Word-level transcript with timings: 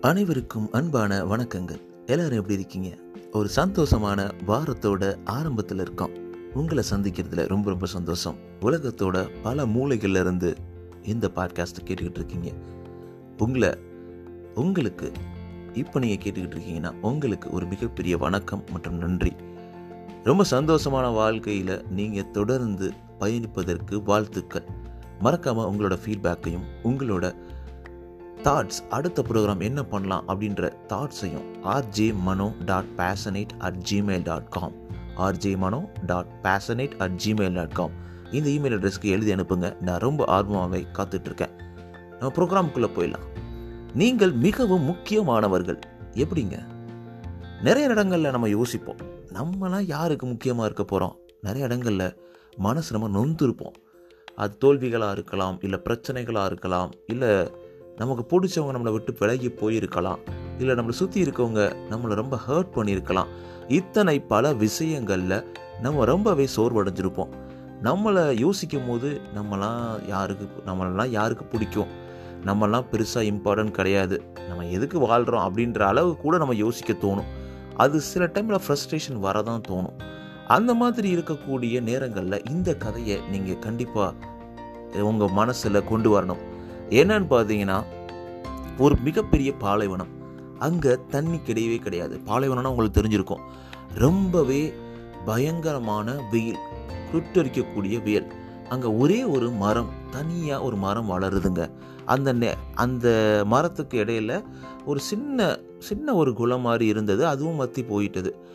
அனைவருக்கும் 0.00 0.72
அன்பான 0.72 1.24
வணக்கங்கள். 1.24 1.80
எல்லாரும் 2.06 2.38
எப்படி 2.38 2.52
இருக்கீங்க? 2.52 2.88
ஒரு 3.32 3.48
சந்தோஷமான 3.56 4.30
வாரத்தோட 4.46 5.16
ஆரம்பத்தில் 5.24 5.78
இருக்கோம். 5.78 6.10
உங்களை 6.54 6.84
சந்திக்கிறதுல 6.90 7.48
ரொம்ப 7.48 7.70
ரொம்ப 7.70 7.86
சந்தோஷம். 7.86 8.34
உலகத்தோட 8.60 9.28
பல 9.42 9.66
மூளைகள்ல 9.66 10.20
இருந்து 10.20 10.56
இந்த 11.02 11.30
பாட்காஸ்ட் 11.34 11.84
கேட்டுக்கிட்டு 11.84 12.10
இருக்கீங்க. 12.10 12.52
உங்களை 13.38 13.78
உங்களுக்கு 14.54 15.12
இப்போ 15.72 15.98
நீங்கள் 15.98 16.32
கேட்டுக்கிட்டு 16.32 16.56
இருக்கீங்கன்னா 16.56 16.92
உங்களுக்கு 17.00 17.50
ஒரு 17.50 17.66
மிகப்பெரிய 17.66 18.18
வணக்கம் 18.18 18.64
மற்றும் 18.72 18.98
நன்றி. 18.98 19.32
ரொம்ப 20.24 20.44
சந்தோஷமான 20.50 21.12
வாழ்க்கையில் 21.12 21.84
நீங்கள் 21.90 22.30
தொடர்ந்து 22.30 22.92
பயணிப்பதற்கு 23.20 24.02
வாழ்த்துக்கள். 24.02 24.86
மறக்காமல் 25.20 25.66
உங்களோட 25.66 25.98
ஃபீட்பேக்கையும் 26.06 26.66
உங்களோட 26.82 27.34
தாட்ஸ் 28.42 28.88
அடுத்த 28.90 29.24
ப்ரோக்ராம் 29.28 29.62
என்ன 29.62 29.84
பண்ணலாம் 29.84 30.28
அப்படின்ற 30.28 30.72
தாட்ஸையும் 30.88 31.46
RJ 31.62 32.14
Mano 32.14 32.54
dot 32.64 32.84
passionate 32.96 33.48
at 33.58 33.88
Gmail 33.90 34.22
dot 34.22 34.48
com 34.48 34.72
RJ 35.16 35.56
Mano 35.56 35.90
dot 36.06 36.26
passionate 36.42 36.98
at 36.98 37.22
Gmail 37.24 37.52
dot 37.52 37.72
com 37.72 38.06
இந்த 38.30 38.50
இமெயில் 38.50 38.72
அட்ரஸ்க்கு 38.72 39.04
எழுதி 39.04 39.34
அனுப்புங்க. 39.34 39.80
நான் 39.80 39.98
ரொம்ப 39.98 40.24
ஆர்வமாகவே 40.24 40.86
காத்துட்ருக்கேன். 40.92 41.50
நம்ம 42.18 42.34
ப்ரோக்ராமுக்குள்ளே 42.36 42.88
போயிடலாம். 42.96 43.26
நீங்கள் 43.94 44.32
மிகவும் 44.32 44.82
முக்கியமானவர்கள். 44.82 45.78
எப்படிங்க? 46.14 46.66
நிறைய 47.62 47.88
இடங்களில் 47.88 48.30
நம்ம 48.30 48.48
யோசிப்போம். 48.48 48.96
நம்மளாம் 49.32 49.86
யாருக்கு 49.86 50.26
முக்கியமாக 50.26 50.64
இருக்க 50.64 50.84
போகிறோம் 50.84 51.16
நிறைய 51.40 51.64
இடங்களில் 51.64 52.20
மனசு 52.56 52.98
நம்ம 52.98 53.20
நொந்துருப்போம். 53.20 53.74
அது 54.36 54.56
தோல்விகளாக 54.64 55.12
இருக்கலாம் 55.12 55.58
இல்லை 55.60 55.80
பிரச்சனைகளாக 55.84 56.46
இருக்கலாம் 56.46 56.90
இல்லை 57.06 57.50
நமக்கு 57.98 58.24
பிடிச்சவங்க 58.30 58.74
நம்மளை 58.76 58.92
விட்டு 58.92 59.16
விலகி 59.18 59.48
போயிருக்கலாம். 59.48 60.18
இல்லை 60.58 60.74
நம்மளை 60.74 60.94
சுற்றி 61.00 61.22
இருக்கவங்க 61.22 61.62
நம்மளை 61.90 62.14
ரொம்ப 62.14 62.38
ஹர்ட் 62.48 62.70
பண்ணியிருக்கலாம். 62.74 63.26
இத்தனை 63.68 64.20
பல 64.20 64.52
விஷயங்களில் 64.52 65.54
நம்ம 65.82 66.04
ரொம்பவே 66.04 66.48
சோர்வடைஞ்சிருப்போம். 66.56 67.32
நம்மளை 67.82 68.38
யோசிக்கும் 68.38 68.88
போது 68.88 69.20
நம்மலாம் 69.34 70.08
யாருக்கு 70.08 70.46
நம்மளெல்லாம் 70.66 71.06
யாருக்கு 71.06 71.44
பிடிக்கும்? 71.44 71.86
நம்மலாம் 72.46 72.84
பெருசாக 72.92 73.28
இம்பார்ட்டன்ட் 73.32 73.70
கிடையாது. 73.70 74.22
நம்ம 74.48 74.66
எதுக்கு 74.66 74.98
வாழ்கிறோம் 74.98 75.44
அப்படின்ற 75.48 75.78
அளவு 75.78 76.16
கூட 76.16 76.36
நம்ம 76.36 76.54
யோசிக்க 76.54 76.92
தோணும். 76.92 77.30
அது 77.76 78.00
சில 78.00 78.26
டைமில் 78.26 78.60
ஃப்ரஸ்ட்ரேஷன் 78.66 79.18
வரதான் 79.22 79.62
தோணும். 79.68 79.96
அந்த 80.46 80.74
மாதிரி 80.74 81.16
இருக்கக்கூடிய 81.16 81.80
நேரங்களில் 81.80 82.44
இந்த 82.50 82.74
கதையை 82.74 83.20
நீங்கள் 83.30 83.58
கண்டிப்பாக 83.58 84.14
உங்கள் 85.02 85.34
மனசில் 85.40 85.84
கொண்டு 85.84 86.10
வரணும். 86.20 86.42
என்னன்னு 86.90 87.26
பார்த்தீங்கன்னா 87.30 87.84
ஒரு 88.78 88.94
மிகப்பெரிய 89.04 89.52
பாலைவனம். 89.52 90.12
அங்கே 90.58 90.96
தண்ணி 91.08 91.36
கிடையவே 91.36 91.78
கிடையாது. 91.78 92.20
பாலைவனம்னா 92.26 92.66
உங்களுக்கு 92.66 93.00
தெரிஞ்சிருக்கும். 93.00 93.40
ரொம்பவே 93.94 94.74
பயங்கரமான 95.24 96.14
வெயில் 96.30 96.58
சுட்டரிக்கக்கூடிய 97.12 98.02
வெயில். 98.02 98.26
அங்கே 98.68 98.86
ஒரே 98.86 99.24
ஒரு 99.24 99.50
மரம் 99.50 99.88
தனியாக 100.10 100.62
ஒரு 100.62 100.76
மரம் 100.76 101.10
வளருதுங்க. 101.10 101.70
அந்த 102.04 102.32
நெ 102.32 102.54
அந்த 102.74 103.08
மரத்துக்கு 103.46 104.04
இடையில 104.04 104.44
ஒரு 104.86 105.00
சின்ன 105.00 105.58
சின்ன 105.78 106.14
ஒரு 106.14 106.34
குளம் 106.34 106.60
மாதிரி 106.60 106.86
இருந்தது. 106.86 107.26
அதுவும் 107.26 107.60
மத்தி 107.60 107.86
போயிட்டது. 107.88 108.46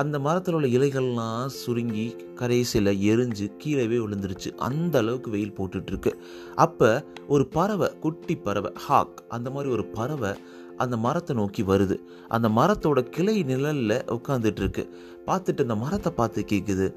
அந்த 0.00 0.18
மரத்தில் 0.18 0.54
உள்ள 0.54 0.68
இலைகள்லாம் 0.68 1.46
சுருங்கி 1.46 2.06
கரைசியில் 2.34 2.92
எரிஞ்சு 3.10 3.46
கீழவே 3.62 3.98
விழுந்துருச்சு. 4.04 4.50
அந்த 4.68 4.98
அளவுக்கு 4.98 5.30
வெயில் 5.30 5.56
போட்டுட்ருக்கு. 5.58 6.12
அப்போ 6.54 7.04
ஒரு 7.28 7.46
பறவை 7.46 7.88
குட்டி 8.00 8.36
பறவை 8.36 8.70
ஹாக் 8.86 9.22
அந்த 9.28 9.50
மாதிரி 9.50 9.70
ஒரு 9.72 9.84
பறவை 9.84 10.32
அந்த 10.76 10.96
மரத்தை 10.96 11.36
நோக்கி 11.36 11.62
வருது. 11.62 11.96
அந்த 12.28 12.48
மரத்தோட 12.48 13.00
கிளை 13.16 13.42
நிழலில் 13.42 13.98
உட்காந்துட்டு 14.16 14.62
இருக்கு 14.64 14.84
பார்த்துட்டு 15.26 15.60
அந்த 15.60 15.74
மரத்தை 15.74 16.12
பார்த்து 16.12 16.44
கேட்குது 16.52 16.88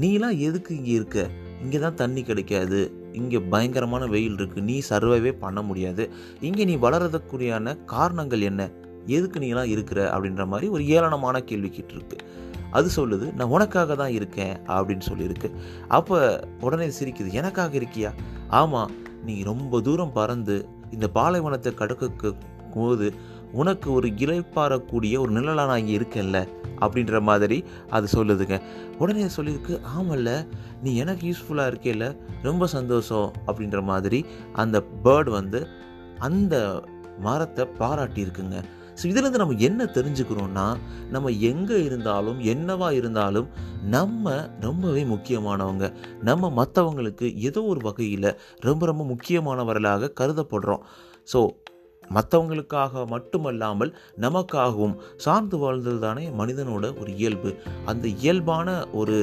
நீலாம் 0.00 0.38
எதுக்கு 0.38 0.70
இங்கே 0.76 0.90
இருக்க? 0.90 1.18
இங்கே 1.62 1.78
தான் 1.78 1.94
தண்ணி 1.94 2.22
கிடைக்காது. 2.22 2.80
இங்கே 3.12 3.38
பயங்கரமான 3.52 4.06
வெயில் 4.06 4.34
இருக்குது 4.34 4.66
நீ 4.70 4.82
சர்வைவே 4.90 5.32
பண்ண 5.38 5.62
முடியாது. 5.62 6.04
இங்கே 6.40 6.64
நீ 6.64 6.74
வளர்றதுக்குரியான 6.76 7.84
காரணங்கள் 7.84 8.40
என்ன? 8.40 8.62
எதுக்கு 9.06 9.40
நீலாம் 9.40 9.70
இருக்கிற 9.74 10.00
அப்படின்ற 10.16 10.46
மாதிரி 10.46 10.68
ஒரு 10.68 10.84
ஏளனமான 10.96 11.40
கேள்வி 11.40 11.68
கேட்டிருக்கு. 11.68 12.18
அது 12.70 12.88
சொல்லுது 12.96 13.26
நான் 13.34 13.52
உனக்காக 13.56 13.94
தான் 13.94 14.12
இருக்கேன் 14.12 14.54
அப்படின்னு 14.76 15.06
சொல்லியிருக்கு. 15.10 15.48
அப்போ 15.88 16.18
உடனே 16.60 16.88
சிரிக்குது 16.98 17.30
எனக்காக 17.32 17.78
இருக்கியா? 17.78 18.10
ஆமாம் 18.48 18.92
நீ 19.24 19.42
ரொம்ப 19.42 19.80
தூரம் 19.80 20.12
பறந்து 20.12 20.56
இந்த 20.90 21.06
பாலைவனத்தை 21.08 21.74
கடக்க 21.74 22.32
போது 22.74 23.06
உனக்கு 23.52 23.88
ஒரு 23.92 24.08
இலைப்பாறக்கூடிய 24.08 25.14
ஒரு 25.18 25.30
நிழலாக 25.30 25.68
நான் 25.68 25.82
இங்கே 25.82 25.96
இருக்கேன்ல 25.98 26.38
அப்படின்ற 26.80 27.20
மாதிரி 27.20 27.64
அது 27.90 28.06
சொல்லுதுங்க. 28.14 28.56
உடனே 28.98 29.26
சொல்லியிருக்கு 29.36 29.74
ஆமல்ல 29.98 30.30
நீ 30.82 30.96
எனக்கு 30.96 31.24
யூஸ்ஃபுல்லாக 31.30 31.70
இருக்கேல்ல 31.72 32.06
ரொம்ப 32.42 32.66
சந்தோஷம் 32.66 33.32
அப்படின்ற 33.46 33.80
மாதிரி 33.82 34.20
அந்த 34.52 34.84
பேர்டு 35.04 35.30
வந்து 35.30 35.60
அந்த 36.18 36.84
மரத்தை 37.20 37.66
பாராட்டியிருக்குங்க. 37.78 38.58
ஸோ 39.02 39.04
இதுலேருந்து 39.04 39.42
நம்ம 39.42 39.54
என்ன 39.58 39.84
தெரிஞ்சுக்கிறோம்னா 39.84 40.66
நம்ம 41.10 41.28
எங்கே 41.28 41.84
இருந்தாலும் 41.84 42.40
என்னவா 42.40 42.92
இருந்தாலும் 42.92 43.48
நம்ம 43.90 44.48
ரொம்பவே 44.60 45.04
முக்கியமானவங்க. 45.04 45.92
நம்ம 46.22 46.64
மற்றவங்களுக்கு 46.64 47.36
ஏதோ 47.36 47.62
ஒரு 47.62 47.80
வகையில் 47.82 48.36
ரொம்ப 48.60 48.86
ரொம்ப 48.86 49.04
முக்கியமானவர்களாக 49.04 50.12
கருதப்படுறோம். 50.20 50.84
ஸோ 51.32 51.42
மற்றவங்களுக்காக 52.10 53.06
மட்டுமல்லாமல் 53.06 53.96
நமக்காகவும் 54.20 54.96
சார்ந்து 55.16 55.56
வாழ்ந்தது 55.58 55.98
தானே 55.98 56.28
மனிதனோட 56.28 57.00
ஒரு 57.00 57.10
இயல்பு. 57.16 57.54
அந்த 57.84 58.08
இயல்பான 58.08 58.86
ஒரு 58.92 59.18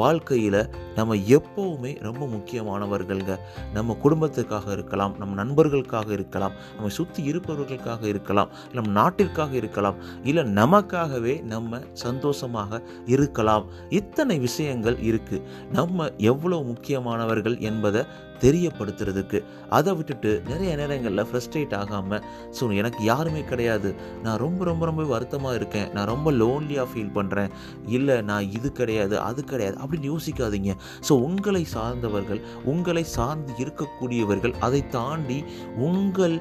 வாழ்க்கையில் 0.00 0.58
நம்ம 0.98 1.16
எப்போவுமே 1.36 1.90
ரொம்ப 2.06 2.22
முக்கியமானவர்கள்ங்க. 2.34 3.34
நம்ம 3.76 3.96
குடும்பத்துக்காக 4.04 4.66
இருக்கலாம் 4.76 5.14
நம்ம 5.20 5.36
நண்பர்களுக்காக 5.42 6.08
இருக்கலாம் 6.18 6.56
நம்ம 6.76 6.90
சுற்றி 6.98 7.22
இருப்பவர்களுக்காக 7.30 8.02
இருக்கலாம் 8.12 8.50
நம் 8.78 8.90
நாட்டிற்காக 8.98 9.54
இருக்கலாம் 9.62 10.00
இல்லை 10.30 10.44
நமக்காகவே 10.60 11.36
நம்ம 11.54 11.80
சந்தோஷமாக 12.04 12.82
இருக்கலாம். 13.14 13.64
இத்தனை 14.00 14.36
விஷயங்கள் 14.48 14.98
இருக்குது 15.10 15.46
நம்ம 15.78 16.10
எவ்வளோ 16.32 16.60
முக்கியமானவர்கள் 16.72 17.58
என்பதை 17.70 18.02
தெரியப்படுத்துறதுக்கு. 18.44 19.38
அதை 19.76 19.90
விட்டுட்டு 19.96 20.30
நிறைய 20.48 20.70
நேரங்களில் 20.80 21.26
ஃப்ரஸ்ட்ரேட் 21.28 21.74
ஆகாமல் 21.80 22.24
ஸோ 22.58 22.70
எனக்கு 22.80 23.00
யாருமே 23.10 23.42
கிடையாது. 23.50 23.90
நான் 24.24 24.40
ரொம்ப 24.44 24.64
ரொம்ப 24.70 24.82
ரொம்ப 24.90 25.02
வருத்தமாக 25.12 25.58
இருக்கேன். 25.60 25.88
நான் 25.96 26.10
ரொம்ப 26.12 26.28
லோன்லியாக 26.40 26.88
ஃபீல் 26.92 27.14
பண்ணுறேன் 27.18 27.52
இல்லை 27.96 28.16
நான் 28.30 28.50
இது 28.56 28.70
கிடையாது 28.80 29.16
அது 29.28 29.40
கிடையாது. 29.52 29.76
அப்படின்னு 29.82 30.10
யோசிக்காதீங்க. 30.12 30.74
ஸோ 31.08 31.12
உங்களை 31.28 31.64
சார்ந்தவர்கள் 31.76 32.42
உங்களை 32.72 33.06
சார்ந்து 33.16 33.54
இருக்கக்கூடியவர்கள் 33.64 34.56
அதை 34.68 34.82
தாண்டி 34.98 35.40
உங்கள் 35.88 36.36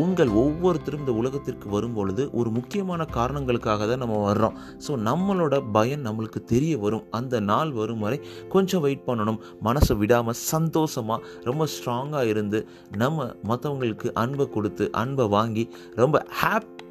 உங்கள் 0.00 0.30
ஒவ்வொருத்தரும் 0.42 1.00
இந்த 1.02 1.14
உலகத்திற்கு 1.20 1.66
வரும் 1.72 1.96
பொழுது 1.96 2.22
ஒரு 2.40 2.50
முக்கியமான 2.56 3.04
காரணங்களுக்காக 3.16 3.86
தான் 3.90 4.00
நம்ம 4.02 4.20
வர்றோம். 4.28 4.54
ஸோ 4.84 4.92
நம்மளோட 5.08 5.54
பயம் 5.74 6.06
நம்மளுக்கு 6.06 6.40
தெரிய 6.52 6.74
வரும். 6.84 7.04
அந்த 7.18 7.40
நாள் 7.50 7.72
வரும் 7.80 8.04
வரை 8.04 8.18
கொஞ்சம் 8.54 8.84
வெயிட் 8.84 9.04
பண்ணணும். 9.08 9.40
மனசை 9.66 9.96
விடாமல் 10.02 10.38
சந்தோஷமாக 10.52 11.26
ரொம்ப 11.48 11.66
ஸ்ட்ராங்காக 11.74 12.32
இருந்து 12.32 12.60
நம்ம 13.02 13.26
மற்றவங்களுக்கு 13.50 14.10
அன்பை 14.22 14.46
கொடுத்து 14.56 14.86
அன்பை 15.02 15.26
வாங்கி 15.36 15.66
ரொம்ப 16.02 16.24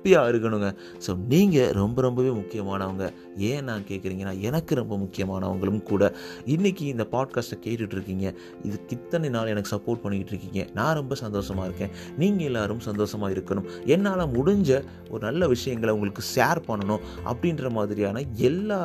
ஹாப்பியாக 0.03 0.31
இருக்கணுங்க. 0.31 0.69
ஸோ 1.05 1.11
நீங்கள் 1.31 1.69
ரொம்ப 1.79 1.97
ரொம்பவே 2.05 2.31
முக்கியமானவங்க. 2.39 3.05
ஏன் 3.49 3.63
நான் 3.69 3.83
கேட்குறீங்கன்னா 3.89 4.33
எனக்கு 4.47 4.73
ரொம்ப 4.79 4.95
முக்கியமானவங்களும் 5.03 5.81
கூட. 5.91 6.03
இன்றைக்கி 6.53 6.83
இந்த 6.93 7.03
பாட்காஸ்ட்டை 7.13 7.57
கேட்டுட்ருக்கீங்க. 7.65 8.25
இது 8.67 8.77
இத்தனை 8.95 9.29
நாள் 9.35 9.51
எனக்கு 9.53 9.71
சப்போர்ட் 9.75 10.01
பண்ணிக்கிட்டு 10.03 10.33
இருக்கீங்க 10.35 10.61
நான் 10.79 10.97
ரொம்ப 10.99 11.15
சந்தோஷமாக 11.23 11.67
இருக்கேன். 11.69 11.93
நீங்கள் 12.21 12.47
எல்லோரும் 12.49 12.83
சந்தோஷமாக 12.89 13.33
இருக்கணும். 13.35 13.69
என்னால் 13.95 14.25
முடிஞ்ச 14.37 14.81
ஒரு 15.11 15.21
நல்ல 15.27 15.47
விஷயங்களை 15.53 15.93
உங்களுக்கு 15.97 16.25
ஷேர் 16.35 16.61
பண்ணணும் 16.69 17.05
அப்படின்ற 17.31 17.71
மாதிரியான 17.77 18.23
எல்லா 18.49 18.81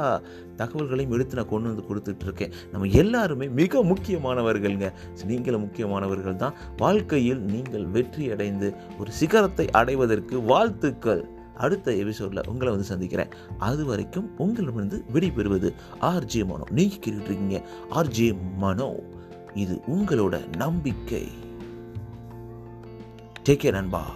தகவல்களையும் 0.61 1.13
எடுத்து 1.17 1.37
நான் 1.39 1.51
கொண்டு 1.51 1.69
வந்து 1.71 1.85
கொடுத்துட்ருக்கேன். 1.89 2.55
நம்ம 2.73 2.87
எல்லாருமே 3.03 3.47
மிக 3.61 3.83
முக்கியமானவர்கள்ங்க. 3.91 4.87
நீங்களும் 5.33 5.65
முக்கியமானவர்கள் 5.67 6.41
தான் 6.45 6.57
வாழ்க்கையில் 6.85 7.43
நீங்கள் 7.53 7.87
வெற்றி 7.97 8.25
அடைந்து 8.35 8.69
ஒரு 9.01 9.11
சிகரத்தை 9.21 9.67
அடைவதற்கு 9.81 10.37
வாழ்த்துக்கள். 10.53 11.07
அடுத்த 11.57 11.95
எபிசோடில் 11.95 12.47
உங்களை 12.47 12.69
வந்து 12.69 12.89
சந்திக்கிறேன். 12.89 13.29
அது 13.59 13.85
வரைக்கும் 13.85 14.39
உங்களிடமிருந்து 14.39 15.05
விடைபெறுவது 15.13 15.73
ஆர்ஜே 16.01 16.47
மனோ. 16.47 16.65
நீங்கள் 16.71 16.99
கேட்டுருக்கீங்க 16.99 17.63
ஆர்ஜே 17.91 18.37
மனோ. 18.57 18.95
இது 19.55 19.81
உங்களோட 19.87 20.57
நம்பிக்கை. 20.57 21.29
டேக் 23.45 23.63
கேர் 23.63 23.71
நண்பா. 23.71 24.15